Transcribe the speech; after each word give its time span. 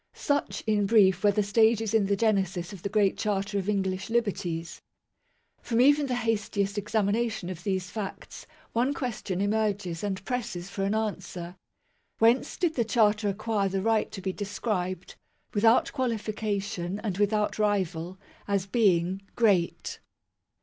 Such, 0.15 0.63
in 0.65 0.87
brief, 0.87 1.23
were 1.23 1.29
the 1.29 1.43
stages 1.43 1.93
in 1.93 2.07
the 2.07 2.15
genesis 2.15 2.73
of 2.73 2.81
the 2.81 2.89
Great 2.89 3.19
Charter 3.19 3.59
of 3.59 3.69
English 3.69 4.09
liberties. 4.09 4.81
From 5.61 5.79
even 5.79 6.07
the 6.07 6.15
hastiest 6.15 6.75
examination 6.79 7.51
of 7.51 7.63
these 7.63 7.91
facts, 7.91 8.47
one 8.73 8.95
question 8.95 9.41
emerges 9.41 10.03
and 10.03 10.25
presses 10.25 10.71
for 10.71 10.85
an 10.85 10.95
answer. 10.95 11.55
Whence 12.17 12.57
did 12.57 12.73
the 12.73 12.83
Charter 12.83 13.29
acquire 13.29 13.69
the 13.69 13.83
right 13.83 14.11
to 14.11 14.21
be 14.23 14.33
described, 14.33 15.17
without 15.53 15.93
qualification, 15.93 16.99
and 17.03 17.19
without 17.19 17.59
rival, 17.59 18.17
as 18.47 18.65
being" 18.65 19.21
Great 19.35 19.99